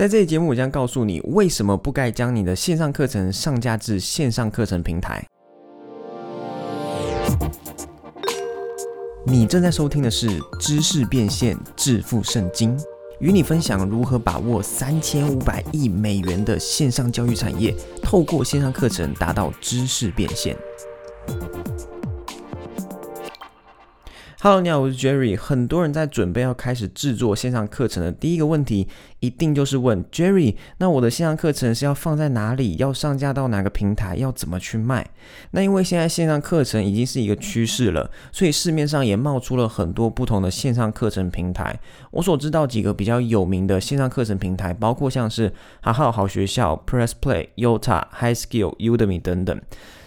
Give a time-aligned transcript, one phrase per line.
[0.00, 5.22] 在这期节目，我将告诉你为什么不该将你的线上课程上架至线上课程平台。
[9.26, 12.74] 你正在收听的是《知识变现致富圣经》，
[13.18, 20.56] 与你分享如何把握三千五百亿美元的线上教育产业，透过线上课程达到知识变现。
[24.42, 25.38] Hello，你好，我是 Jerry。
[25.38, 32.74] 很多人在准备要开始制作线上课程的第一个问题，一定就是问 Jerry：那我的线上课程是要放在哪里？
[32.76, 34.16] 要上架到哪个平台？
[34.16, 35.06] 要怎么去卖？
[35.50, 41.78] 那因为现在线上课程已经是一个趋势了，所以市面上也冒出了很多不同的线上课程平台。
[42.10, 45.52] 我所知道几个比较有名的线上课程平台，包括像是
[45.82, 49.60] 好好好学校、Press Play、Yota、High Skill、Udemy 等等。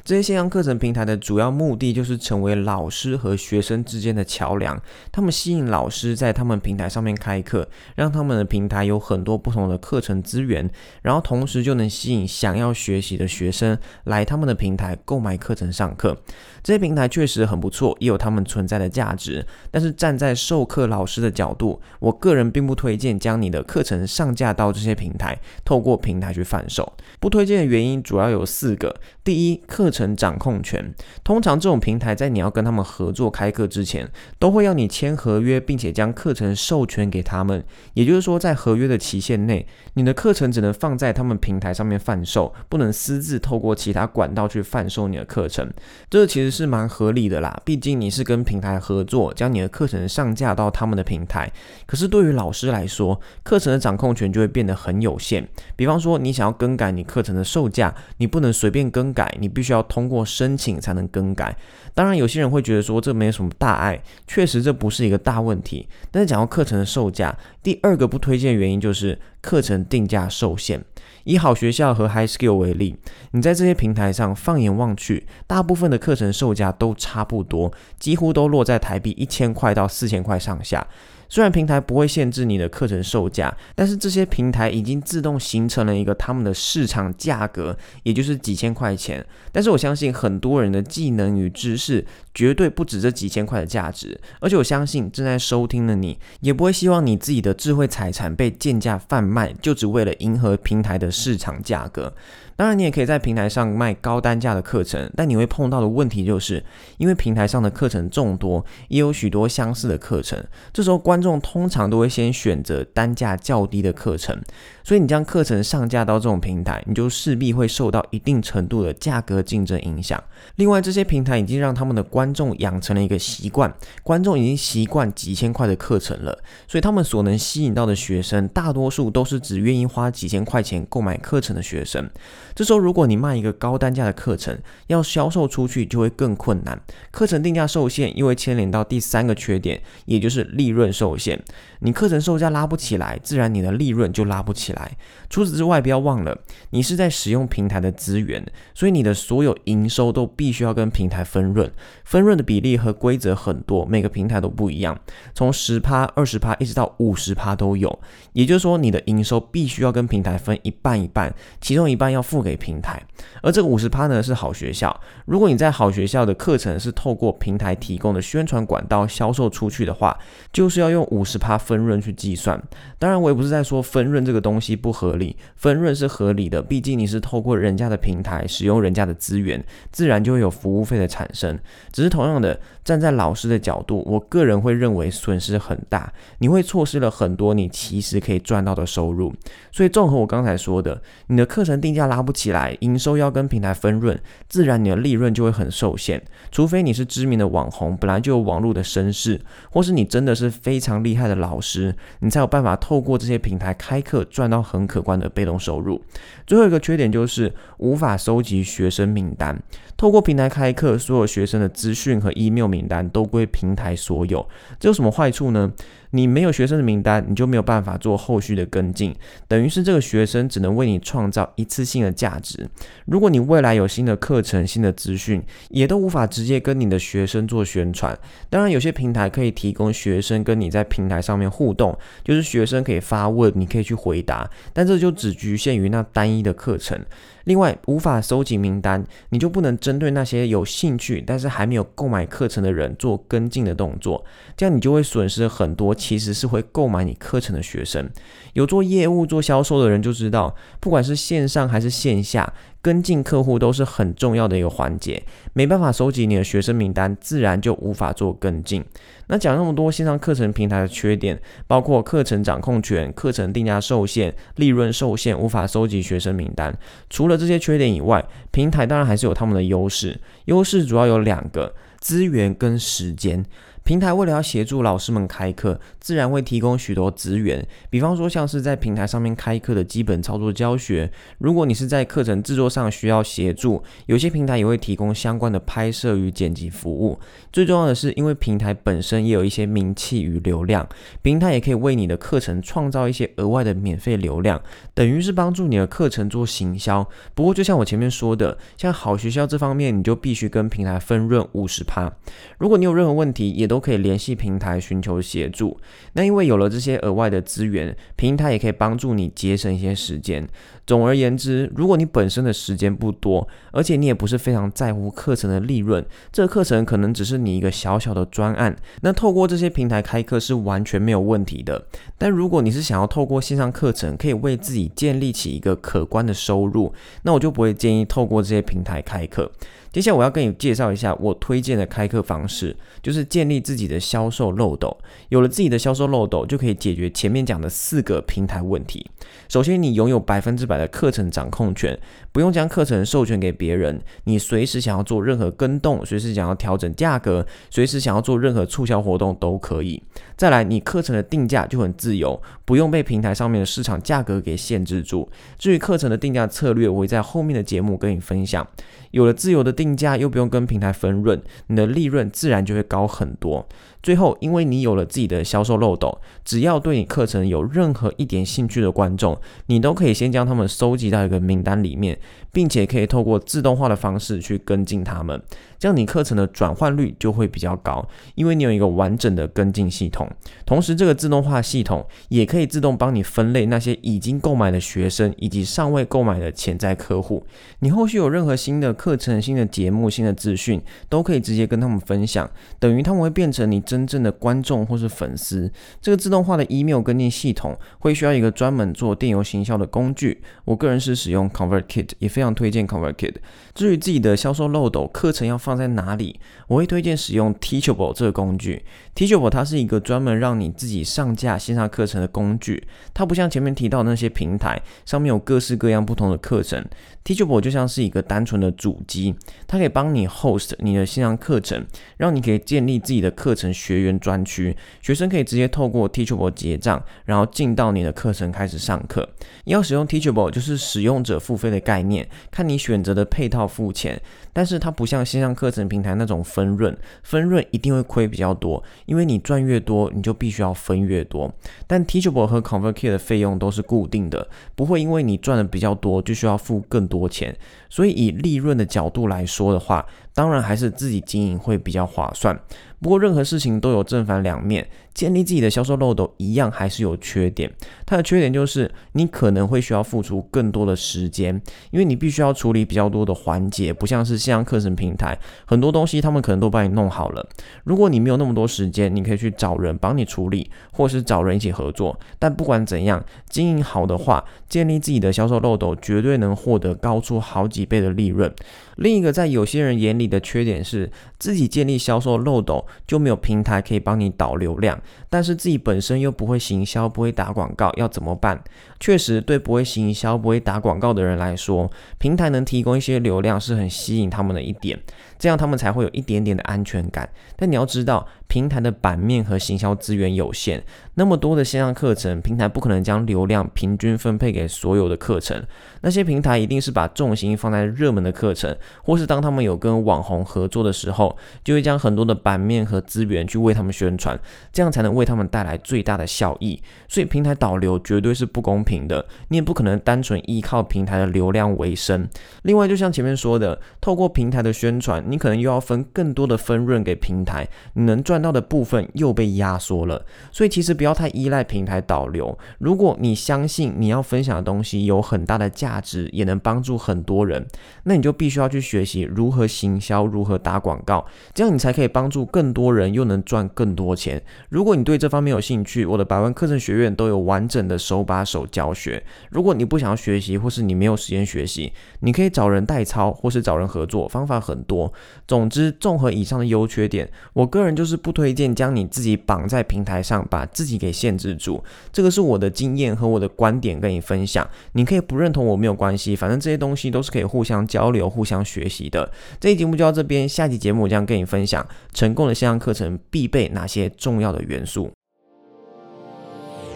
[0.06, 4.78] 这些线上课程平台的主要目的就是成为老师和学生之间的桥梁。
[5.14, 10.70] 他们吸引老师在他们平台上面开课，让他们的平台有很多不同的课程资源，
[11.04, 16.18] 然后同时就能吸引想要学习的学生来他们的平台购买课程上课。
[16.62, 19.46] 这些平台确实很不错，也有他们存在的价值。
[19.72, 26.92] 但是站在授课老师的角度，我个人并不推荐将你的课程上架到这些平台，透过平台去贩售。
[27.22, 28.94] 不推荐的原因主要有四个：
[29.24, 30.94] 第一，课程掌控权。
[31.24, 37.64] 通常这种平台在你要跟他们合作开课之前，都会要你签合约，并且将课程授权给他们。
[37.94, 45.72] 也就是说，在合约的期限内，你的课程只能放在他们平台上面贩售，不能私自透过其他管道去贩售你的课程。
[46.10, 51.50] 这其实是蛮合理的啦，毕竟你是跟平台合作，将你的课程上架到他们的平台。
[51.86, 55.48] 可是对于老师来说，课程的掌控权就会变得很有限。
[55.78, 61.56] 比方说，你想要更改你课程的售价，你不能随便更改，你必须要通过申请才能更改。
[61.94, 65.88] 当然，有些人会觉得说这没有什么大碍，确实这不是一个大问题。
[66.12, 70.84] 但是讲到课程的售价，第二个不推荐的原因就是课程定价受限。
[71.26, 72.98] 以好学校和 High Skill 为例，
[73.32, 80.86] 你在这些平台上放眼望去，大部分的课程售价都差不多，几乎都落在台币一千块到四千块上下。
[81.34, 89.26] 虽然平台不会限制你的课程售价，但是这些平台已经自动形成了一个他们的市场价格，也就是几千块钱。
[89.52, 92.06] 但是我相信很多人的技能与知识
[92.36, 102.14] 绝对不止这几千块的价值，而且我相信正在收听的你也不会希望你自己的智慧财产被贱价贩卖，就只为了迎合平台的市场价格。
[102.56, 106.64] 当然，你也可以在平台上卖高单价的课程，但你会碰到的问题就是，
[106.98, 114.38] 因为平台上的课程众多，也有许多相似的课程，这时候关众通常都会先选择单价较低的课程，
[114.84, 120.22] 所以你将课程上架到这种平台，你就势必会受到一定程度的价格竞争影响。
[120.58, 123.74] 另外，这些平台已经让他们的观众养成了一个习惯，
[124.04, 132.10] 观众已经习惯几千块的课程了，所以他们所能吸引到的学生，大多数都是只愿意花几千块钱购买课程的学生。
[132.54, 134.58] 这时候，如果你卖一个高单价的课程，
[134.88, 136.80] 要销售出去就会更困难。
[137.10, 141.38] 课程定价受限，又会牵连到第三个缺点，也就是利润受受限。
[141.80, 144.96] 你课程售价拉不起来，自然你的利润就拉不起来。
[145.30, 146.38] 除此之外，不要忘了，
[146.70, 148.42] 你是在使用平台的资源，
[148.74, 151.70] 所以你的所有营收都必须要跟平台分润。
[152.06, 154.98] 分润的比例和规则很多，每个平台都不一样，
[155.34, 158.00] 从十趴、二十趴一直到五十趴都有。
[158.32, 163.04] 也就是说，你的营收必须要跟平台分一半一半，其中一半要付给平台。
[163.42, 164.98] 而这个五十趴呢，是好学校。
[165.26, 170.18] 如果你在好学校的课程是透过平台提供的宣传管道销售出去的话，
[170.54, 172.62] 就是要用五十趴分润去计算。
[172.98, 181.60] 当然，我也不是在说分润这个东西不合理，分润是合理的，毕竟你是透过人家的平台使用人家的资源，自然就会有服务费的产生。
[181.92, 189.34] 只是同样的，站在老师的角度，我个人会认为损失很大，你会错失了很多你其实可以赚到的收入。
[189.72, 194.18] 所以综合我刚才说的，你的课程定价拉不起来，营收要跟平台分润，
[194.48, 196.22] 自然你的利润就会很受限。
[196.52, 206.02] 除非你是知名的网红，本来就有网络的声势，或是你真的是非常厉害的老师，你才有办法透过这些平台开课赚到很可观的被动收入。
[206.46, 209.58] 最后一个缺点就是无法收集学生名单，
[209.96, 214.46] 透过平台开课，所有学生的资讯和 email 名单都归平台所有，
[214.78, 215.72] 这有什么坏处呢？
[216.16, 219.16] 你没有学生的名单，你就没有办法做后续的跟进，
[219.48, 222.70] 等于是这个学生只能为你创造一次性的价值。
[223.06, 228.16] 如果你未来有新的课程、新的资讯，也都无法直接跟你的学生做宣传。
[228.48, 237.00] 当然，有些平台可以提供学生跟你在平台上面互动，就是学生可以发问，你可以去回答，但这就只局限于那单一的课程。
[237.46, 244.24] 另外，无法收集名单，你就不能针对那些有兴趣但是还没有购买课程的人做跟进的动作，
[244.56, 245.94] 这样你就会损失很多。
[245.94, 248.10] 其实是会购买你课程的学生。
[248.54, 252.54] 有做业务、做销售的人就知道，不管是线上还是线下。
[252.84, 258.84] 跟进客户都是很重要的一个环节，没办法收集你的学生名单，自然就无法做跟进。
[259.28, 266.78] 那讲那么多线上课程平台的缺点，包括课程掌控权、课程定价受限、利润受限、无法收集学生名单。
[267.10, 273.46] 除了这些缺点以外，平台当然还是有他们的优势，优势主要有两个：资源跟时间。
[273.84, 281.12] 平台为了要协助老师们开课，自然会提供许多资源，比方说像是在平台上面开课的基本操作教学。
[281.38, 287.20] 如果你是在课程制作上需要协助，有些平台也会提供相关的拍摄与剪辑服务。
[287.52, 290.88] 最重要的是，因为平台本身也有一些名气与流量，
[291.22, 294.62] 平台也可以为你的课程创造一些额外的免费流量，
[294.94, 297.06] 等于是帮助你的课程做行销。
[297.36, 302.10] 不过，就像我前面说的，像好学校这方面，你就必须跟平台分润五十趴。
[302.58, 305.76] 如果你有任何问题，也都都可以联系平台寻求协助。
[306.14, 310.48] 那因为有了这些额外的资源，平台也可以帮助你节省一些时间。
[310.86, 321.84] 总而言之，如果你本身的时间不多，而且你也不是非常在乎课程的利润，这个课程可能只是你一个小小的专案，那透过这些平台开课是完全没有问题的。
[322.20, 329.52] 但如果你是想要透过线上课程可以为自己建立起一个可观的收入，那我就不会建议透过这些平台开课。
[329.94, 334.98] 接下来我要跟你介绍一下我推荐的开课方式，就是建立自己的销售漏斗。
[335.30, 339.06] 有了自己的销售漏斗，就可以解决前面讲的四个平台问题。
[339.48, 341.98] 首先，你拥有百分之百的课程掌控权，
[342.32, 350.02] 不用将课程授权给别人，你随时想要做任何跟动，随时想要调整价格，随时想要做任何促销活动都可以。
[350.36, 355.30] 再来，你课程的定价就很自由，不用被平台上面的市场价格给限制住。
[355.60, 358.68] 至于课程的定价策略，我会在后面的节目跟你分享。
[359.12, 363.68] 有了自由的定定价，又不用跟平台分润，你的利润自然就会高很多。
[364.04, 372.20] 最后，因为你有了自己的销售漏斗，只要对你课程有任何一点兴趣的观众，你都可以先将他们收集到一个名单里面，
[372.52, 375.42] 并且可以透过自动化的方式去跟进他们，
[375.80, 380.30] 这样你课程的转换率就会比较高，因为你有一个完整的跟进系统。
[380.66, 387.46] 同时，这个自动化系统也可以自动帮你分类那些已经购买的学生以及尚未购买的潜在客户。
[387.80, 393.82] 你后续有任何新的课程、新的节目、新的资讯，都可以直接跟他们分享，等于他们会变成你。
[393.94, 400.42] 真正的观众或是粉丝，这个自动化的 email 跟进系统会需要一个专门做电邮行销的工具。
[400.66, 403.36] 我个人是使用 ConvertKit，也非常推荐 ConvertKit。
[403.76, 408.84] 至于自己的销售漏斗课程要放在哪里，我会推荐使用 Teachable 这个工具。
[409.16, 416.84] Teachable 它是一个专门让你自己上架线上课程的工具，它不像前面提到那些平台上面有各式各样不同的课程。
[417.24, 419.34] Teachable 就像是一个单纯的主机，
[419.68, 421.86] 它可以帮你 host 你的线上课程，
[422.18, 429.30] 让你可以建立自己的课程学员专区，学生可以直接透过 Teachable 结账，然后进到你的课程开始上课。
[429.66, 434.22] 要使用 Teachable 就是使用者付费的概念，看你选择的配套付钱，
[434.52, 441.54] 但是它不像线上课程平台那种分润，分润一定会亏比较多，因为你赚越多，你就必须要分越多。
[441.88, 447.04] 但 Teachable 和 ConvertKit 的费用都是固定的，不会因为你赚的比较多就需要付更。
[447.14, 447.56] 多钱，
[447.94, 450.04] 所以以利润的角度来说的话，
[450.34, 452.60] 当然还是自己经营会比较划算。
[453.00, 457.72] 不过任何事情都有正反两面，建立自己的销售漏斗一样还是有缺点。
[458.04, 467.46] 它的缺点就是你可能会需要付出更多的时间，因为你必须要处理比较多的环节，不像是线上课程平台，很多东西他们可能都帮你弄好了。
[467.84, 472.18] 如果你没有那么多时间，你可以去找人帮你处理，或是找人一起合作。
[472.40, 478.54] 但不管怎样，经营好的话，建立自己的销售漏斗，绝对能获得高出好几倍的利润。
[478.98, 488.64] 另一个在有些人眼里的缺点是，自己建立销售漏斗就没有平台可以帮你导流量，但是自己本身又不会行销，不会打广告，要怎么办？
[489.00, 495.00] 确实，对不会行销、不会打广告的人来说，平台能提供一些流量是很吸引他们的一点，
[495.40, 497.28] 这样他们才会有一点点的安全感。
[497.56, 498.28] 但你要知道。
[498.46, 500.84] 平台的版面和行销资源有限，
[501.16, 505.64] 那么多的线上课程，平台不可能将流量平均分配给所有的课程。
[506.02, 514.40] 那些平台一定是把重心放在热门的课程，或是当他们有跟网红合作的时候，就会将很多的版面和资源去为他们宣传，
[514.72, 516.82] 这样才能为他们带来最大的效益。
[517.08, 518.94] 所以平台导流绝对是不公平。
[519.08, 522.30] 的，你也不可能单纯依靠平台的流量为生。
[522.62, 530.26] 另外，就像前面说的，透过平台的宣传，你可能又要分更多的分润给平台，你能赚到的部分又被压缩了。
[530.52, 532.58] 所以，其实不要太依赖平台导流。
[532.78, 537.68] 如果你相信你要分享的东西有很大的价值，也能帮助很多人，
[538.04, 544.42] 那你就必须要去学习如何行销，如何打广告，这样你才可以帮助更多人，又能赚更多钱。
[544.70, 549.22] 如果你对这方面有兴趣，我的百万课程学院都有完整的手把手教学。
[549.50, 551.92] 如果你不想要学习，或是你没有时间学习，
[552.22, 555.12] 你可以找人代操，或是找人合作，方法很多。
[555.46, 561.84] 总之，综合以上的优缺点，我个人就是不推荐将你自己绑在平台上，把自己给限制住。
[562.12, 564.68] 这个是我的经验和我的观点跟你分享。
[564.94, 569.32] 你可以不认同我没有关系，反正这些东西都是可以互相交流、互相学习的。
[569.60, 575.12] 这期节目就到这边，下期节目我将跟你分享成功的线上课程必备哪些重要的元素。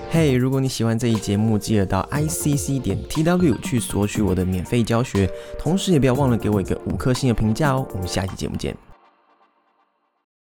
[0.10, 7.86] 嘿，如果你喜欢这一节目，记得到 i c c 点 t w 去索取我的免费教学，同时也不要忘了给我一个五颗星的评价哦。
[7.92, 8.87] 我们下期节目见。